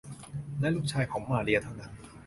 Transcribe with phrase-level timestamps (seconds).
[0.59, 1.91] และลูกชายของมาเรียเท่านั้น